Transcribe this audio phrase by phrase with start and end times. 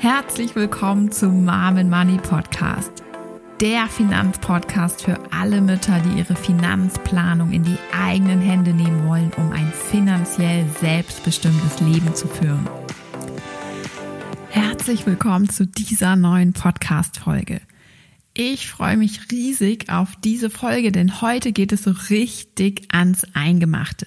[0.00, 3.02] Herzlich willkommen zum Mom Money Podcast.
[3.60, 9.50] Der Finanzpodcast für alle Mütter, die ihre Finanzplanung in die eigenen Hände nehmen wollen, um
[9.50, 12.68] ein finanziell selbstbestimmtes Leben zu führen.
[14.50, 17.60] Herzlich willkommen zu dieser neuen Podcast-Folge.
[18.34, 24.06] Ich freue mich riesig auf diese Folge, denn heute geht es so richtig ans Eingemachte.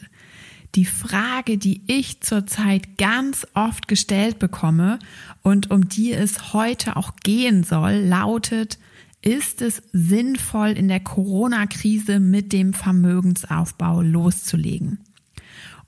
[0.75, 4.99] Die Frage, die ich zurzeit ganz oft gestellt bekomme
[5.41, 8.79] und um die es heute auch gehen soll, lautet,
[9.21, 14.99] ist es sinnvoll, in der Corona-Krise mit dem Vermögensaufbau loszulegen?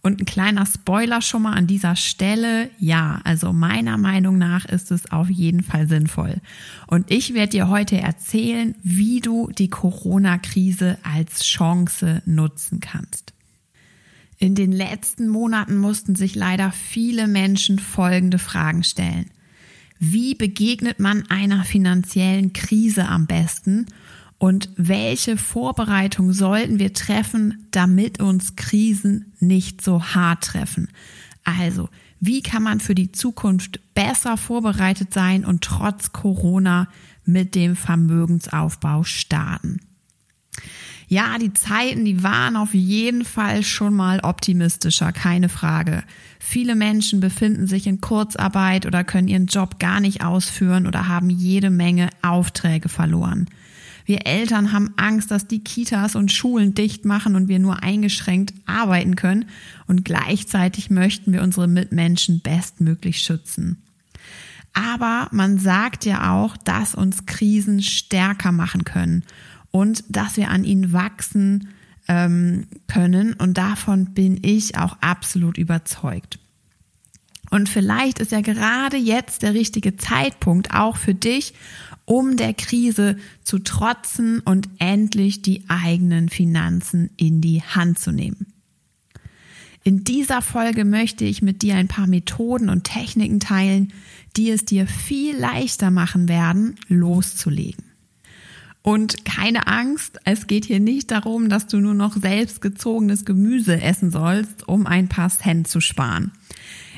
[0.02, 2.70] Und ein kleiner Spoiler schon mal an dieser Stelle.
[2.78, 6.42] Ja, also meiner Meinung nach ist es auf jeden Fall sinnvoll.
[6.88, 13.33] Und ich werde dir heute erzählen, wie du die Corona-Krise als Chance nutzen kannst.
[14.44, 19.30] In den letzten Monaten mussten sich leider viele Menschen folgende Fragen stellen.
[20.00, 23.86] Wie begegnet man einer finanziellen Krise am besten?
[24.40, 30.90] Und welche Vorbereitung sollten wir treffen, damit uns Krisen nicht so hart treffen?
[31.46, 31.88] Also,
[32.20, 36.90] wie kann man für die Zukunft besser vorbereitet sein und trotz Corona
[37.24, 39.80] mit dem Vermögensaufbau starten?
[41.14, 46.04] Ja, die Zeiten, die waren auf jeden Fall schon mal optimistischer, keine Frage.
[46.40, 51.30] Viele Menschen befinden sich in Kurzarbeit oder können ihren Job gar nicht ausführen oder haben
[51.30, 53.46] jede Menge Aufträge verloren.
[54.06, 58.56] Wir Eltern haben Angst, dass die Kitas und Schulen dicht machen und wir nur eingeschränkt
[58.66, 59.46] arbeiten können
[59.86, 63.84] und gleichzeitig möchten wir unsere Mitmenschen bestmöglich schützen.
[64.74, 69.24] Aber man sagt ja auch, dass uns Krisen stärker machen können
[69.74, 71.70] und dass wir an ihnen wachsen
[72.08, 73.34] ähm, können.
[73.34, 76.38] Und davon bin ich auch absolut überzeugt.
[77.50, 81.56] Und vielleicht ist ja gerade jetzt der richtige Zeitpunkt auch für dich,
[82.06, 88.54] um der Krise zu trotzen und endlich die eigenen Finanzen in die Hand zu nehmen.
[89.84, 93.92] In dieser Folge möchte ich mit dir ein paar Methoden und Techniken teilen,
[94.38, 97.93] die es dir viel leichter machen werden, loszulegen.
[98.84, 104.12] Und keine Angst, es geht hier nicht darum, dass du nur noch selbstgezogenes Gemüse essen
[104.12, 106.34] sollst, um ein paar Cent zu sparen.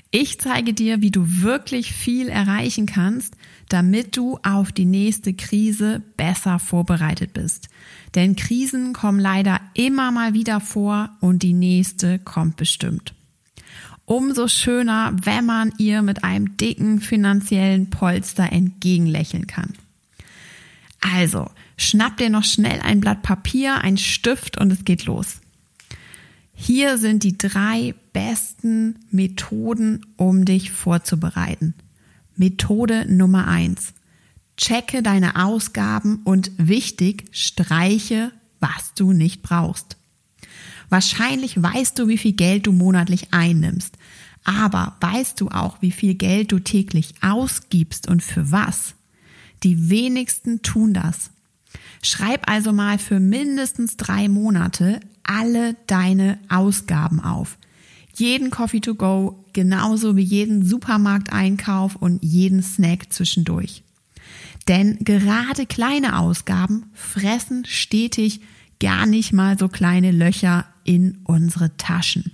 [0.10, 3.36] Ich zeige dir, wie du wirklich viel erreichen kannst,
[3.70, 7.70] damit du auf die nächste Krise besser vorbereitet bist.
[8.16, 13.14] Denn Krisen kommen leider immer mal wieder vor und die nächste kommt bestimmt.
[14.06, 19.74] Umso schöner, wenn man ihr mit einem dicken finanziellen Polster entgegenlächeln kann.
[21.02, 25.42] Also, schnapp dir noch schnell ein Blatt Papier, ein Stift und es geht los.
[26.54, 31.74] Hier sind die drei besten Methoden, um dich vorzubereiten.
[32.38, 33.94] Methode Nummer eins:
[34.58, 39.98] Checke deine Ausgaben und wichtig, streiche, was du nicht brauchst.
[40.90, 43.98] Wahrscheinlich weißt du, wie viel Geld du monatlich einnimmst.
[44.46, 48.94] Aber weißt du auch, wie viel Geld du täglich ausgibst und für was?
[49.64, 51.32] Die wenigsten tun das.
[52.02, 57.58] Schreib also mal für mindestens drei Monate alle deine Ausgaben auf.
[58.14, 63.84] Jeden Coffee to go, genauso wie jeden Supermarkteinkauf und jeden Snack zwischendurch.
[64.68, 68.42] Denn gerade kleine Ausgaben fressen stetig
[68.80, 72.32] gar nicht mal so kleine Löcher in unsere Taschen.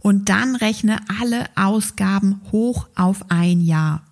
[0.00, 4.02] Und dann rechne alle Ausgaben hoch auf ein Jahr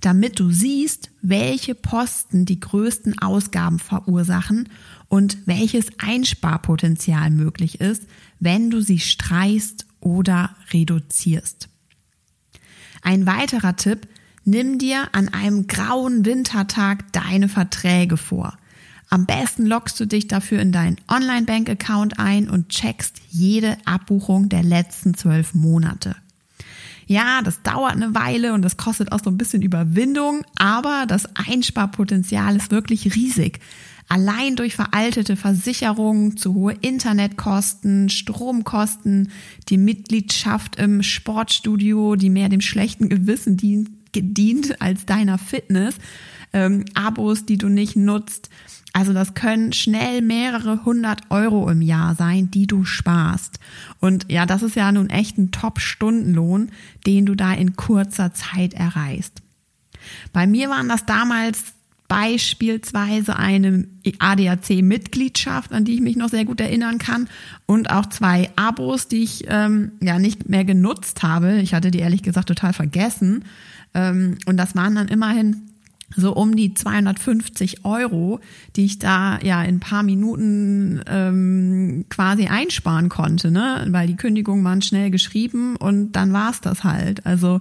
[0.00, 4.68] damit du siehst, welche Posten die größten Ausgaben verursachen
[5.08, 8.04] und welches Einsparpotenzial möglich ist,
[8.40, 11.68] wenn du sie streichst oder reduzierst.
[13.02, 14.08] Ein weiterer Tipp,
[14.44, 18.56] nimm dir an einem grauen Wintertag deine Verträge vor.
[19.10, 24.62] Am besten loggst du dich dafür in deinen Online-Bank-Account ein und checkst jede Abbuchung der
[24.62, 26.14] letzten zwölf Monate.
[27.08, 31.24] Ja, das dauert eine Weile und das kostet auch so ein bisschen Überwindung, aber das
[31.36, 33.60] Einsparpotenzial ist wirklich riesig.
[34.10, 39.30] Allein durch veraltete Versicherungen, zu hohe Internetkosten, Stromkosten,
[39.70, 45.96] die Mitgliedschaft im Sportstudio, die mehr dem schlechten Gewissen dient, dient als deiner Fitness,
[46.52, 48.50] ähm, Abos, die du nicht nutzt.
[48.92, 53.60] Also das können schnell mehrere hundert Euro im Jahr sein, die du sparst.
[54.00, 56.70] Und ja, das ist ja nun echt ein Top-Stundenlohn,
[57.06, 59.42] den du da in kurzer Zeit erreichst.
[60.32, 61.74] Bei mir waren das damals
[62.08, 63.86] beispielsweise eine
[64.18, 67.28] ADAC-Mitgliedschaft, an die ich mich noch sehr gut erinnern kann,
[67.66, 71.60] und auch zwei Abos, die ich ähm, ja nicht mehr genutzt habe.
[71.60, 73.44] Ich hatte die ehrlich gesagt total vergessen.
[73.92, 75.68] Ähm, und das waren dann immerhin
[76.16, 78.40] so um die 250 Euro,
[78.76, 83.86] die ich da ja in ein paar Minuten ähm, quasi einsparen konnte, ne?
[83.90, 87.26] Weil die Kündigungen waren schnell geschrieben und dann war's das halt.
[87.26, 87.60] Also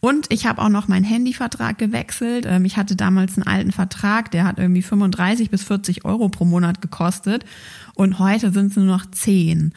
[0.00, 2.44] und ich habe auch noch meinen Handyvertrag gewechselt.
[2.46, 6.44] Ähm, ich hatte damals einen alten Vertrag, der hat irgendwie 35 bis 40 Euro pro
[6.44, 7.44] Monat gekostet
[7.94, 9.72] und heute sind es nur noch 10.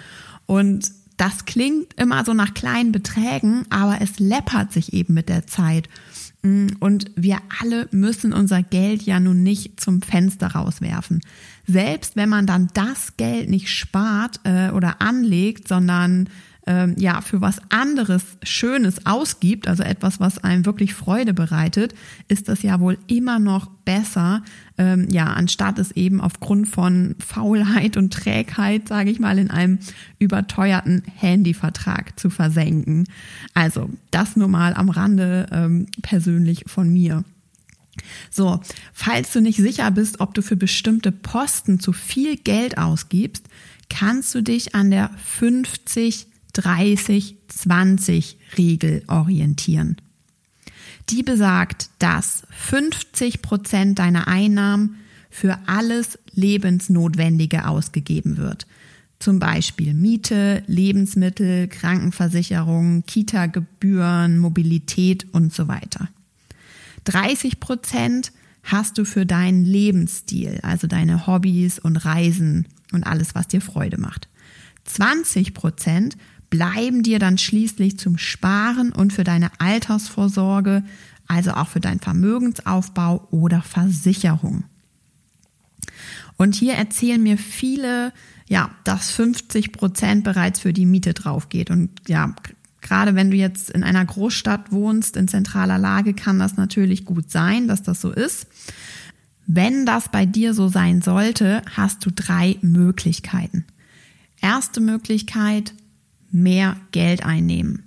[0.45, 5.47] Und das klingt immer so nach kleinen Beträgen, aber es läppert sich eben mit der
[5.47, 5.89] Zeit.
[6.41, 11.21] Mm, und wir alle müssen unser Geld ja nun nicht zum Fenster rauswerfen.
[11.67, 16.29] Selbst wenn man dann das Geld nicht spart äh, oder anlegt, sondern
[16.69, 21.95] ähm, ja für was anderes Schönes ausgibt, also etwas, was einem wirklich Freude bereitet,
[22.27, 24.43] ist das ja wohl immer noch besser,
[24.77, 29.79] ähm, ja, anstatt es eben aufgrund von Faulheit und Trägheit, sage ich mal, in einem
[30.19, 33.05] überteuerten Handyvertrag zu versenken.
[33.55, 37.23] Also das nur mal am Rande ähm, persönlich von mir.
[38.29, 38.61] So,
[38.93, 43.47] falls du nicht sicher bist, ob du für bestimmte Posten zu viel Geld ausgibst,
[43.89, 46.28] kannst du dich an der 50
[46.59, 49.97] 30-20-Regel orientieren.
[51.09, 54.97] Die besagt, dass 50 Prozent deiner Einnahmen
[55.29, 58.67] für alles Lebensnotwendige ausgegeben wird.
[59.19, 66.07] Zum Beispiel Miete, Lebensmittel, Krankenversicherung, Kita-Gebühren, Mobilität und so weiter.
[67.05, 68.31] 30 Prozent
[68.63, 73.99] hast du für deinen Lebensstil, also deine Hobbys und Reisen und alles, was dir Freude
[73.99, 74.29] macht.
[74.85, 76.17] 20 Prozent
[76.49, 80.83] bleiben dir dann schließlich zum Sparen und für deine Altersvorsorge,
[81.27, 84.63] also auch für deinen Vermögensaufbau oder Versicherung.
[86.37, 88.13] Und hier erzählen mir viele,
[88.47, 91.69] ja, dass 50 Prozent bereits für die Miete drauf geht.
[91.69, 92.33] Und ja,
[92.81, 97.29] gerade wenn du jetzt in einer Großstadt wohnst, in zentraler Lage, kann das natürlich gut
[97.29, 98.47] sein, dass das so ist.
[99.45, 103.65] Wenn das bei dir so sein sollte, hast du drei Möglichkeiten.
[104.41, 105.73] Erste Möglichkeit,
[106.31, 107.83] mehr Geld einnehmen.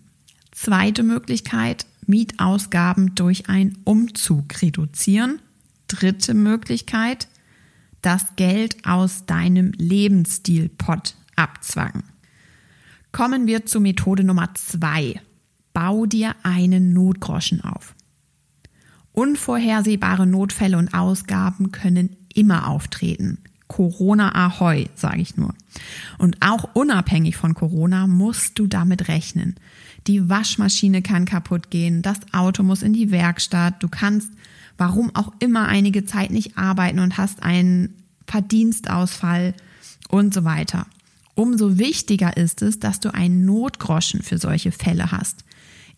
[0.50, 5.40] Zweite Möglichkeit, Mietausgaben durch einen Umzug reduzieren.
[5.88, 7.28] Dritte Möglichkeit,
[8.00, 12.04] das Geld aus deinem Lebensstilpot abzwacken.
[13.12, 15.20] Kommen wir zur Methode Nummer zwei.
[15.72, 17.94] Bau dir einen Notgroschen auf.
[19.12, 23.38] Unvorhersehbare Notfälle und Ausgaben können immer auftreten.
[23.72, 25.54] Corona Ahoi, sage ich nur.
[26.18, 29.56] Und auch unabhängig von Corona musst du damit rechnen.
[30.06, 34.30] Die Waschmaschine kann kaputt gehen, das Auto muss in die Werkstatt, du kannst,
[34.76, 37.94] warum auch immer, einige Zeit nicht arbeiten und hast einen
[38.26, 39.54] Verdienstausfall
[40.10, 40.86] und so weiter.
[41.34, 45.44] Umso wichtiger ist es, dass du einen Notgroschen für solche Fälle hast.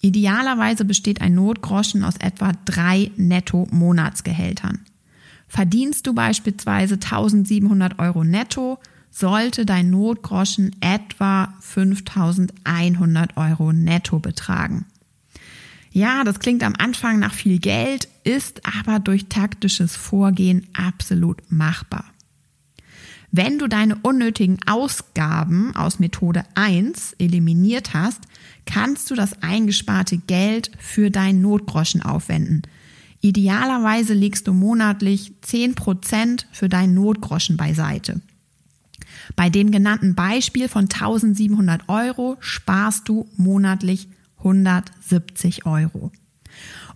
[0.01, 4.81] Idealerweise besteht ein Notgroschen aus etwa drei Netto-Monatsgehältern.
[5.55, 8.81] Verdienst du beispielsweise 1700 Euro netto,
[9.13, 14.85] sollte dein Notgroschen etwa 5100 Euro netto betragen.
[15.93, 22.07] Ja, das klingt am Anfang nach viel Geld, ist aber durch taktisches Vorgehen absolut machbar.
[23.31, 28.23] Wenn du deine unnötigen Ausgaben aus Methode 1 eliminiert hast,
[28.67, 32.63] kannst du das eingesparte Geld für deinen Notgroschen aufwenden–
[33.25, 38.21] Idealerweise legst du monatlich 10% für deinen Notgroschen beiseite.
[39.35, 44.09] Bei dem genannten Beispiel von 1700 Euro sparst du monatlich
[44.41, 46.13] 170 Euro.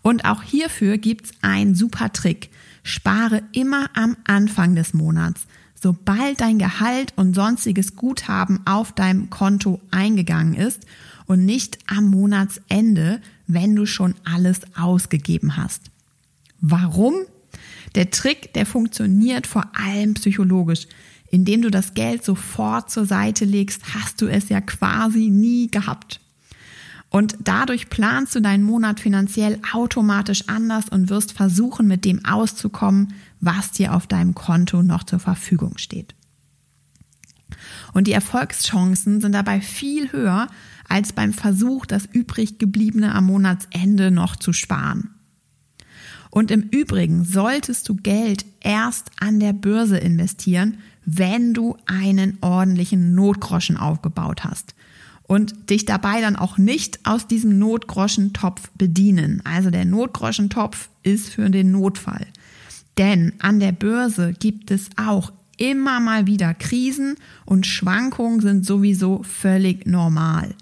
[0.02, 2.50] Und auch hierfür gibt's einen super Trick.
[2.82, 5.47] Spare immer am Anfang des Monats.
[5.80, 10.82] Sobald dein Gehalt und sonstiges Guthaben auf deinem Konto eingegangen ist
[11.25, 15.90] und nicht am Monatsende, wenn du schon alles ausgegeben hast.
[16.60, 17.14] Warum?
[17.94, 20.86] Der Trick, der funktioniert vor allem psychologisch.
[21.30, 26.20] Indem du das Geld sofort zur Seite legst, hast du es ja quasi nie gehabt.
[27.10, 33.14] Und dadurch planst du deinen Monat finanziell automatisch anders und wirst versuchen, mit dem auszukommen,
[33.40, 36.14] was dir auf deinem Konto noch zur Verfügung steht.
[37.94, 40.48] Und die Erfolgschancen sind dabei viel höher
[40.88, 45.17] als beim Versuch, das übrig gebliebene am Monatsende noch zu sparen.
[46.30, 53.14] Und im Übrigen solltest du Geld erst an der Börse investieren, wenn du einen ordentlichen
[53.14, 54.75] Notgroschen aufgebaut hast.
[55.23, 59.42] Und dich dabei dann auch nicht aus diesem Notgroschentopf bedienen.
[59.44, 62.26] Also der Notgroschentopf ist für den Notfall.
[62.97, 69.23] Denn an der Börse gibt es auch immer mal wieder Krisen und Schwankungen sind sowieso
[69.23, 70.54] völlig normal.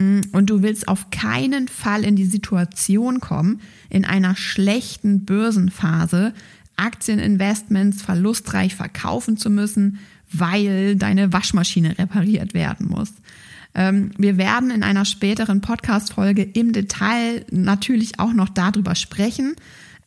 [0.00, 6.32] Mm, und du willst auf keinen Fall in die Situation kommen, in einer schlechten Börsenphase
[6.76, 9.98] Aktieninvestments verlustreich verkaufen zu müssen,
[10.32, 13.12] weil deine Waschmaschine repariert werden muss.
[13.74, 19.54] Ähm, wir werden in einer späteren Podcast-Folge im Detail natürlich auch noch darüber sprechen.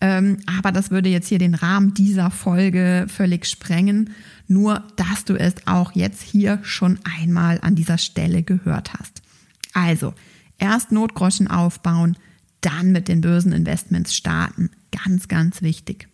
[0.02, 4.10] Ähm, aber das würde jetzt hier den Rahmen dieser Folge völlig sprengen.
[4.48, 9.23] Nur, dass du es auch jetzt hier schon einmal an dieser Stelle gehört hast.
[9.74, 10.13] Also,
[10.58, 12.18] erst Notgroschen aufbauen,
[12.62, 14.70] dann mit den Börseninvestments starten.
[14.92, 16.08] Ganz, ganz wichtig.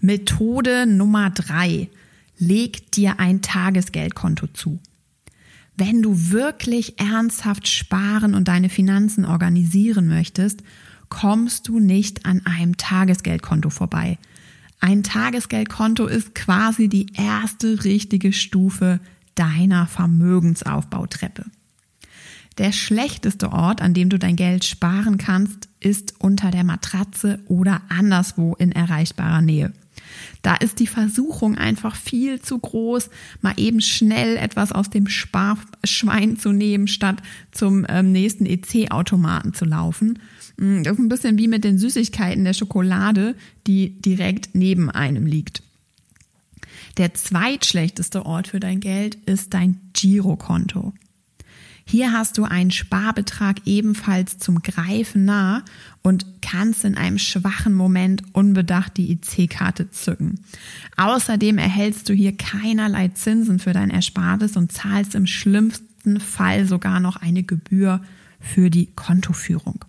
[0.00, 1.88] Methode Nummer drei.
[2.36, 4.80] Leg dir ein Tagesgeldkonto zu.
[5.76, 10.62] Wenn du wirklich ernsthaft sparen und deine Finanzen organisieren möchtest,
[11.08, 14.18] kommst du nicht an einem Tagesgeldkonto vorbei.
[14.80, 19.00] Ein Tagesgeldkonto ist quasi die erste richtige Stufe
[19.34, 21.46] deiner Vermögensaufbautreppe.
[22.58, 27.82] Der schlechteste Ort, an dem du dein Geld sparen kannst, ist unter der Matratze oder
[27.88, 29.72] anderswo in erreichbarer Nähe.
[30.42, 36.36] Da ist die Versuchung einfach viel zu groß, mal eben schnell etwas aus dem Sparschwein
[36.38, 40.20] zu nehmen, statt zum ähm, nächsten EC-Automaten zu laufen.
[40.56, 43.34] Mm, das ist ein bisschen wie mit den Süßigkeiten der Schokolade,
[43.66, 45.62] die direkt neben einem liegt.
[46.98, 50.92] Der zweitschlechteste Ort für dein Geld ist dein Girokonto.
[51.86, 55.62] Hier hast du einen Sparbetrag ebenfalls zum Greifen nah
[56.02, 60.40] und kannst in einem schwachen Moment unbedacht die IC-Karte zücken.
[60.96, 67.00] Außerdem erhältst du hier keinerlei Zinsen für dein Erspartes und zahlst im schlimmsten Fall sogar
[67.00, 68.00] noch eine Gebühr
[68.40, 69.84] für die Kontoführung.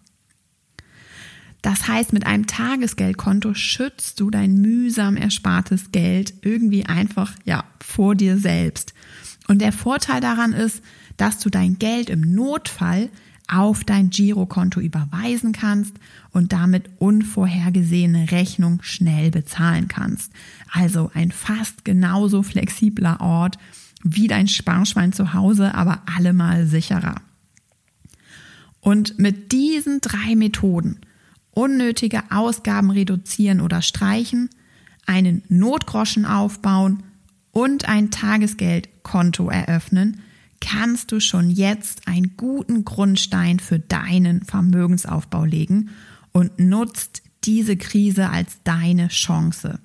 [1.61, 8.13] Das heißt, mit einem Tagesgeldkonto schützt du dein mühsam erspartes Geld irgendwie einfach, ja, vor
[8.13, 8.93] dir selbst.
[9.47, 10.83] Und der Vorteil daran ist,
[11.17, 13.09] dass du dein Geld im Notfall
[13.47, 15.93] auf dein Girokonto überweisen kannst
[16.31, 20.31] und damit unvorhergesehene Rechnung schnell bezahlen kannst.
[20.71, 23.57] Also ein fast genauso flexibler Ort
[24.03, 27.15] wie dein Sparschwein zu Hause, aber allemal sicherer.
[28.79, 30.99] Und mit diesen drei Methoden,
[31.51, 34.49] unnötige Ausgaben reduzieren oder streichen,
[35.07, 37.03] einen Notgroschen aufbauen
[37.51, 40.21] und ein Tagesgeldkonto eröffnen,
[40.65, 45.91] kannst du schon jetzt einen guten Grundstein für deinen Vermögensaufbau legen
[46.31, 49.79] und nutzt diese Krise als deine Chance.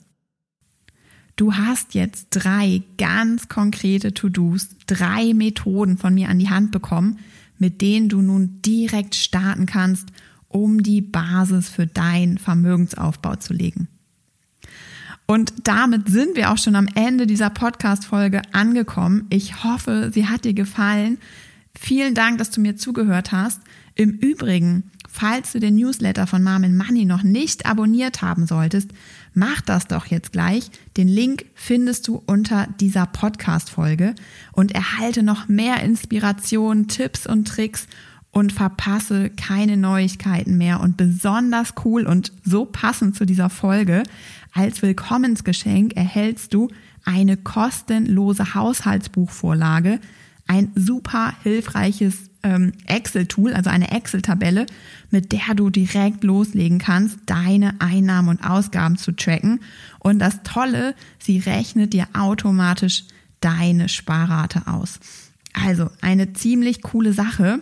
[1.36, 7.18] Du hast jetzt drei ganz konkrete To-Dos, drei Methoden von mir an die Hand bekommen,
[7.58, 10.08] mit denen du nun direkt starten kannst,
[10.48, 13.88] um die Basis für deinen Vermögensaufbau zu legen.
[15.30, 19.26] Und damit sind wir auch schon am Ende dieser Podcast-Folge angekommen.
[19.30, 21.18] Ich hoffe, sie hat dir gefallen.
[21.78, 23.60] Vielen Dank, dass du mir zugehört hast.
[23.94, 28.90] Im Übrigen, falls du den Newsletter von Mom Money noch nicht abonniert haben solltest,
[29.32, 30.68] mach das doch jetzt gleich.
[30.96, 34.16] Den Link findest du unter dieser Podcast-Folge
[34.50, 37.86] und erhalte noch mehr Inspiration, Tipps und Tricks
[38.32, 40.80] und verpasse keine Neuigkeiten mehr.
[40.80, 44.02] Und besonders cool und so passend zu dieser Folge
[44.52, 46.68] als Willkommensgeschenk erhältst du
[47.04, 50.00] eine kostenlose Haushaltsbuchvorlage,
[50.46, 54.66] ein super hilfreiches ähm, Excel-Tool, also eine Excel-Tabelle,
[55.10, 59.60] mit der du direkt loslegen kannst, deine Einnahmen und Ausgaben zu tracken.
[59.98, 63.04] Und das Tolle, sie rechnet dir automatisch
[63.40, 64.98] deine Sparrate aus.
[65.52, 67.60] Also eine ziemlich coole Sache.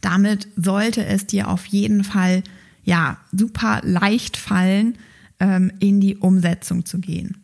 [0.00, 2.42] Damit sollte es dir auf jeden Fall
[2.84, 4.96] ja super leicht fallen,
[5.40, 7.36] ähm, in die Umsetzung zu gehen.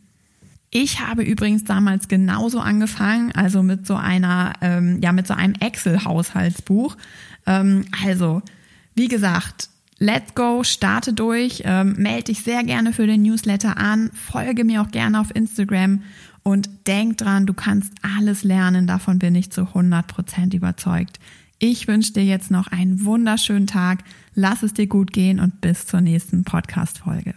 [0.71, 5.53] Ich habe übrigens damals genauso angefangen, also mit so einer, ähm, ja, mit so einem
[5.59, 6.97] Excel-Haushaltsbuch.
[7.45, 8.41] Ähm, also,
[8.95, 9.69] wie gesagt,
[9.99, 14.81] let's go, starte durch, ähm, melde dich sehr gerne für den Newsletter an, folge mir
[14.81, 16.01] auch gerne auf Instagram
[16.41, 21.19] und denk dran, du kannst alles lernen, davon bin ich zu 100 Prozent überzeugt.
[21.65, 24.03] Ich wünsche dir jetzt noch einen wunderschönen Tag,
[24.35, 27.35] lass es dir gut gehen und bis zur nächsten Podcast-Folge.